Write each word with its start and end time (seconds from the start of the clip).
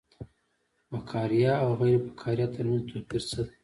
د 0.89 0.89
فقاریه 0.89 1.53
او 1.63 1.69
غیر 1.81 1.97
فقاریه 2.07 2.47
ترمنځ 2.55 2.83
توپیر 2.89 3.23
څه 3.31 3.39
دی 3.47 3.53